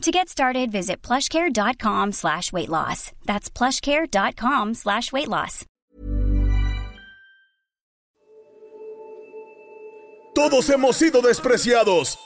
[0.00, 3.12] To get started, visit plushcare.com slash weight loss.
[3.26, 5.66] That's plushcare.com slash weight loss.
[10.34, 12.18] Todos hemos sido despreciados.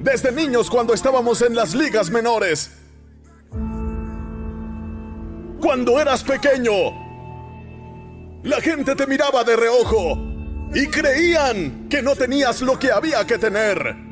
[0.00, 2.72] Desde niños cuando estábamos en las ligas menores.
[5.60, 6.72] Cuando eras pequeño,
[8.42, 10.18] la gente te miraba de reojo
[10.74, 14.09] y creían que no tenías lo que había que tener.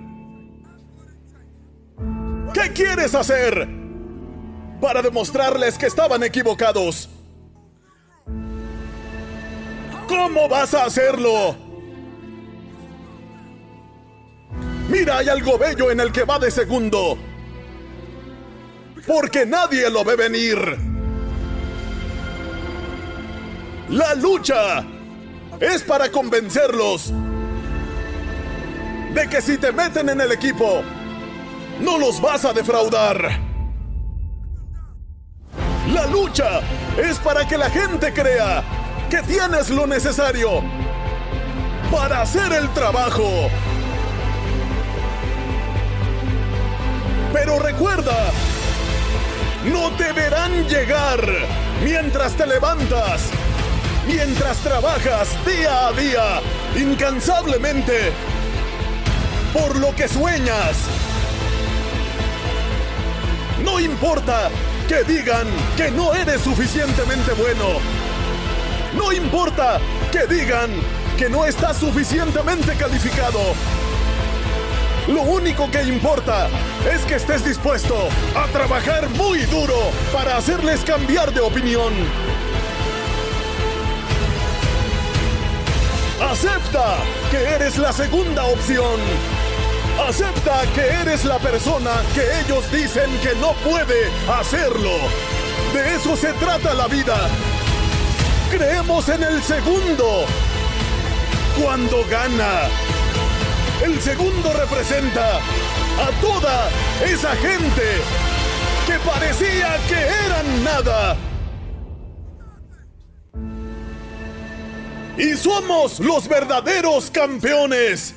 [2.53, 3.69] ¿Qué quieres hacer
[4.81, 7.09] para demostrarles que estaban equivocados?
[10.09, 11.57] ¿Cómo vas a hacerlo?
[14.89, 17.19] Mira, hay algo bello en el que va de segundo.
[19.07, 20.59] Porque nadie lo ve venir.
[23.91, 24.85] La lucha
[25.61, 27.13] es para convencerlos
[29.15, 30.83] de que si te meten en el equipo,
[31.81, 33.49] no los vas a defraudar.
[35.93, 36.61] La lucha
[36.99, 38.63] es para que la gente crea
[39.09, 40.63] que tienes lo necesario
[41.91, 43.49] para hacer el trabajo.
[47.33, 48.31] Pero recuerda,
[49.73, 51.21] no te verán llegar
[51.83, 53.31] mientras te levantas,
[54.07, 56.41] mientras trabajas día a día,
[56.77, 58.13] incansablemente,
[59.53, 60.77] por lo que sueñas.
[63.65, 64.51] No importa
[64.87, 65.47] que digan
[65.77, 67.81] que no eres suficientemente bueno.
[68.95, 69.81] No importa
[70.11, 70.71] que digan
[71.17, 73.41] que no estás suficientemente calificado.
[75.09, 76.49] Lo único que importa
[76.93, 81.93] es que estés dispuesto a trabajar muy duro para hacerles cambiar de opinión.
[86.21, 86.97] Acepta
[87.31, 89.01] que eres la segunda opción.
[90.07, 94.93] Acepta que eres la persona que ellos dicen que no puede hacerlo.
[95.75, 97.29] De eso se trata la vida.
[98.51, 100.25] Creemos en el segundo.
[101.61, 102.69] Cuando gana.
[103.85, 106.71] El segundo representa a toda
[107.05, 107.83] esa gente
[108.87, 111.17] que parecía que eran nada.
[115.19, 118.15] Y somos los verdaderos campeones.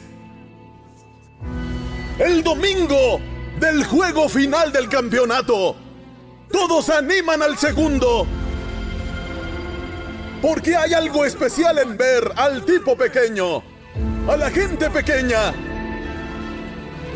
[2.21, 3.19] El domingo
[3.59, 5.75] del juego final del campeonato,
[6.51, 8.27] todos animan al segundo.
[10.39, 13.63] Porque hay algo especial en ver al tipo pequeño,
[14.29, 15.51] a la gente pequeña,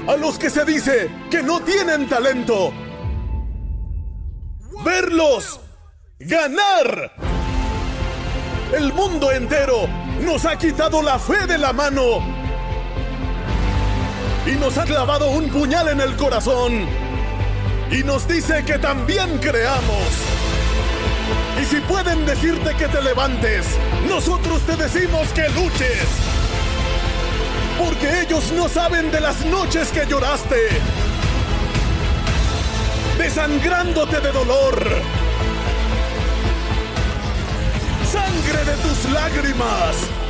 [0.08, 2.74] a los que se dice que no tienen talento.
[4.84, 5.60] Verlos
[6.18, 7.14] ganar.
[8.76, 9.88] El mundo entero
[10.22, 12.45] nos ha quitado la fe de la mano
[14.46, 16.88] y nos ha clavado un puñal en el corazón
[17.92, 20.08] y nos dice que también creamos.
[21.62, 23.66] Y si pueden decirte que te levantes,
[24.08, 26.08] nosotros te decimos que luches.
[27.80, 30.70] Porque ellos no saben de las noches que lloraste,
[33.18, 35.02] desangrándote de dolor.
[38.12, 40.25] Sangre de tus lágrimas.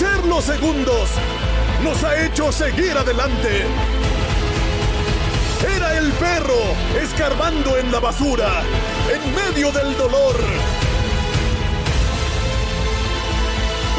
[0.00, 1.10] Ser los segundos
[1.84, 3.66] nos ha hecho seguir adelante.
[5.76, 6.58] Era el perro
[6.98, 8.62] escarbando en la basura,
[9.12, 10.36] en medio del dolor.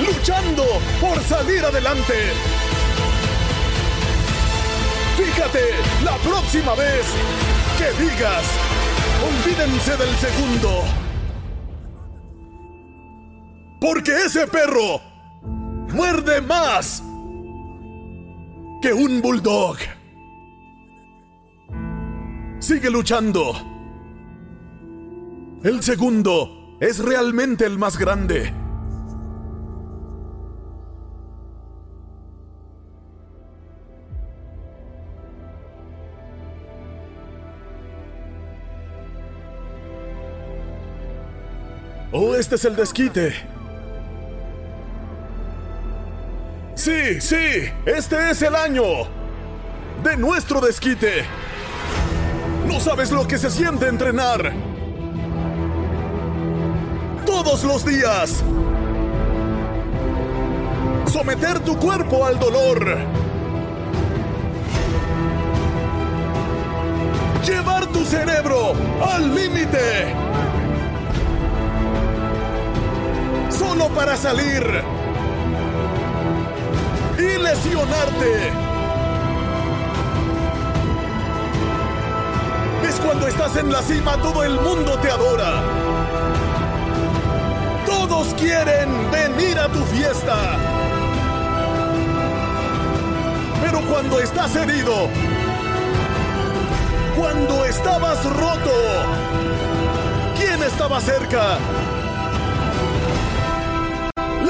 [0.04, 0.66] Luchando
[1.00, 2.34] por salir adelante.
[5.18, 5.70] Fíjate
[6.04, 7.06] la próxima vez
[7.78, 8.44] que digas,
[9.24, 10.84] olvídense del segundo.
[13.80, 15.11] Porque ese perro
[15.94, 17.04] muerde más
[18.82, 19.78] que un bulldog.
[22.60, 23.54] Sigue luchando.
[25.64, 28.54] El segundo es realmente el más grande.
[42.14, 43.51] Oh, este es el desquite.
[46.84, 48.82] Sí, sí, este es el año
[50.04, 51.26] de nuestro desquite.
[52.66, 54.52] No sabes lo que se siente entrenar.
[57.24, 58.44] Todos los días.
[61.06, 62.98] Someter tu cuerpo al dolor.
[67.46, 68.74] Llevar tu cerebro
[69.06, 70.16] al límite.
[73.52, 75.01] Solo para salir.
[77.52, 78.54] Lesionarte.
[82.88, 85.62] Es cuando estás en la cima, todo el mundo te adora.
[87.86, 90.38] Todos quieren venir a tu fiesta.
[93.62, 95.10] Pero cuando estás herido,
[97.18, 98.72] cuando estabas roto,
[100.38, 101.58] ¿quién estaba cerca?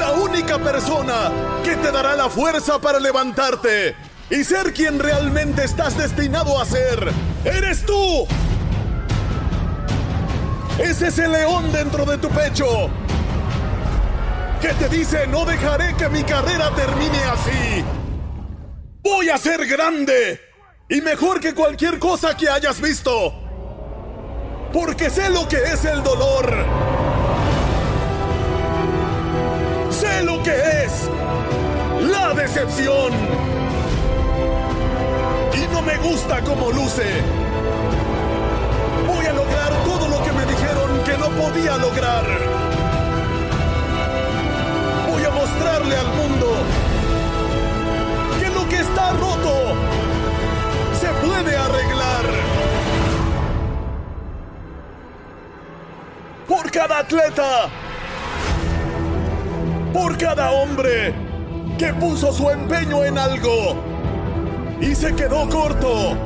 [0.02, 1.30] La única persona
[1.62, 3.94] que te dará la fuerza para levantarte
[4.30, 7.08] y ser quien realmente estás destinado a ser.
[7.44, 8.26] ¡Eres tú!
[10.76, 12.90] Es ese león dentro de tu pecho
[14.60, 17.84] que te dice no dejaré que mi carrera termine así.
[19.04, 20.40] Voy a ser grande
[20.88, 23.32] y mejor que cualquier cosa que hayas visto.
[24.72, 26.91] Porque sé lo que es el dolor.
[29.92, 30.50] Sé lo que
[30.84, 31.08] es
[32.00, 33.12] la decepción.
[35.54, 37.20] Y no me gusta cómo luce.
[39.06, 42.24] Voy a lograr todo lo que me dijeron que no podía lograr.
[45.10, 46.46] Voy a mostrarle al mundo
[48.40, 49.74] que lo que está roto
[50.98, 52.24] se puede arreglar.
[56.48, 57.81] Por cada atleta.
[59.92, 61.14] Por cada hombre
[61.78, 63.76] que puso su empeño en algo
[64.80, 66.16] y se quedó corto.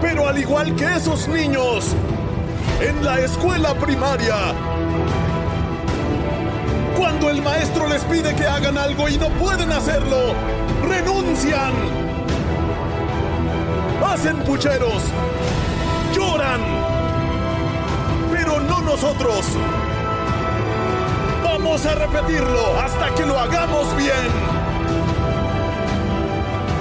[0.00, 1.94] Pero al igual que esos niños
[2.80, 4.36] en la escuela primaria,
[6.96, 10.34] cuando el maestro les pide que hagan algo y no pueden hacerlo,
[10.88, 11.72] renuncian.
[14.06, 15.02] Hacen pucheros,
[16.14, 16.60] lloran,
[18.30, 19.46] pero no nosotros.
[21.64, 24.28] Vamos a repetirlo hasta que lo hagamos bien.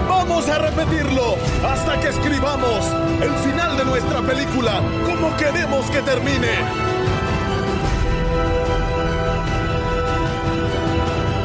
[0.10, 2.86] Vamos a repetirlo hasta que escribamos
[3.22, 6.58] el final de nuestra película como queremos que termine.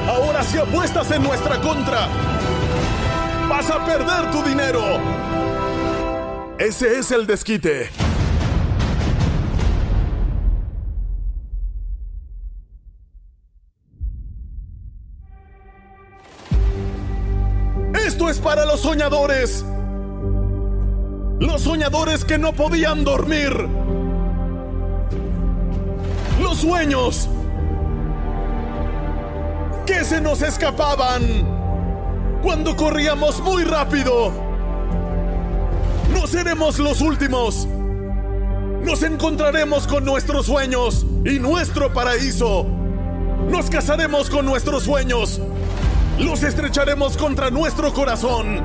[0.09, 2.09] Ahora si apuestas en nuestra contra,
[3.49, 4.83] vas a perder tu dinero.
[6.59, 8.08] Ese es el desquite.
[18.09, 19.67] Esto es para los soñadores.
[21.41, 23.53] Los soñadores que no podían dormir.
[26.41, 27.29] Los sueños
[29.85, 31.21] que se nos escapaban
[32.43, 34.33] cuando corríamos muy rápido.
[36.11, 37.69] No seremos los últimos.
[38.85, 42.65] Nos encontraremos con nuestros sueños y nuestro paraíso.
[43.51, 45.43] Nos casaremos con nuestros sueños.
[46.19, 48.65] Los estrecharemos contra nuestro corazón.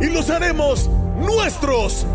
[0.00, 2.06] Y los haremos nuestros.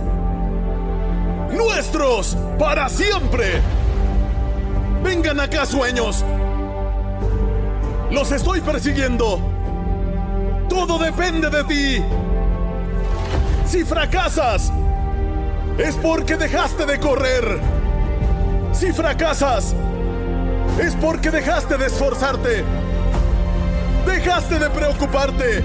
[1.52, 3.62] Nuestros para siempre.
[5.04, 6.24] Vengan acá, sueños.
[8.10, 9.40] Los estoy persiguiendo.
[10.70, 12.04] Todo depende de ti.
[13.66, 14.72] Si fracasas,
[15.78, 17.60] es porque dejaste de correr.
[18.72, 19.76] Si fracasas,
[20.82, 22.64] es porque dejaste de esforzarte.
[24.08, 25.64] Dejaste de preocuparte.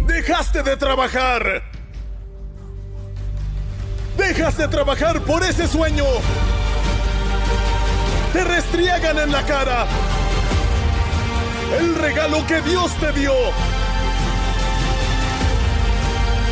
[0.00, 1.62] Dejaste de trabajar.
[4.16, 6.04] Dejas de trabajar por ese sueño.
[8.32, 9.86] Te restriegan en la cara.
[11.78, 13.32] El regalo que Dios te dio.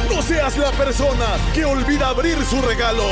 [0.09, 3.05] No seas la persona que olvida abrir su regalo.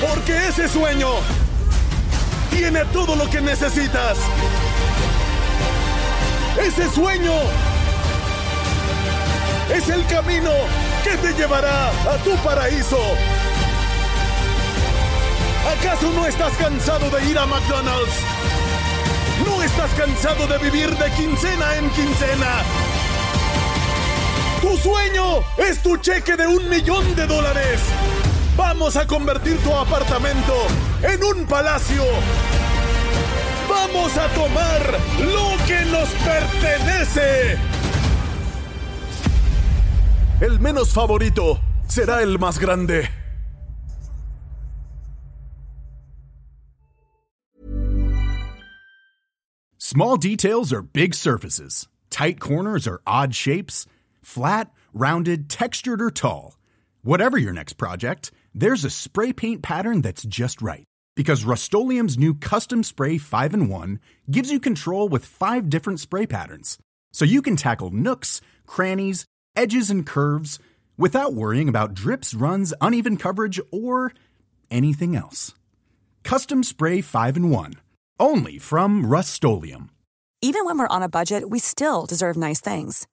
[0.00, 1.08] Porque ese sueño
[2.50, 4.16] tiene todo lo que necesitas.
[6.58, 7.32] Ese sueño
[9.72, 10.50] es el camino
[11.04, 12.98] que te llevará a tu paraíso.
[15.78, 18.14] ¿Acaso no estás cansado de ir a McDonald's?
[19.46, 22.62] ¿No estás cansado de vivir de quincena en quincena?
[24.60, 27.80] Tu sueño es tu cheque de un millón de dólares.
[28.56, 30.54] Vamos a convertir tu apartamento
[31.02, 32.04] en un palacio.
[33.80, 34.82] Vamos a tomar
[35.20, 37.58] lo que nos pertenece.
[40.42, 41.58] El menos favorito
[41.88, 43.08] será el más grande.
[49.78, 51.88] Small details are big surfaces.
[52.10, 53.86] Tight corners are odd shapes.
[54.22, 56.58] Flat, rounded, textured, or tall.
[57.02, 60.89] Whatever your next project, there's a spray paint pattern that's just right.
[61.20, 64.00] Because Rust new Custom Spray 5 and 1
[64.30, 66.78] gives you control with five different spray patterns.
[67.12, 70.58] So you can tackle nooks, crannies, edges, and curves
[70.96, 74.14] without worrying about drips, runs, uneven coverage, or
[74.70, 75.54] anything else.
[76.24, 77.74] Custom Spray 5 and 1.
[78.18, 83.06] Only from Rust Even when we're on a budget, we still deserve nice things.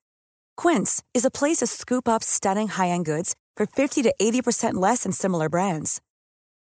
[0.56, 4.76] Quince is a place to scoop up stunning high end goods for 50 to 80%
[4.76, 6.00] less than similar brands.